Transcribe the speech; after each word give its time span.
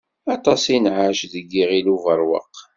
Aṭas 0.35 0.63
i 0.75 0.77
nɛac 0.79 1.19
di 1.31 1.41
Yiɣil 1.51 1.87
Ubeṛwaq. 1.95 2.55